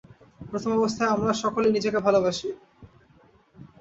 প্রথম 0.49 0.71
অবস্থায় 0.73 1.11
আমরা 1.11 1.31
সকলেই 1.43 1.75
নিজেকে 1.75 1.99
ভালবাসি। 1.99 2.49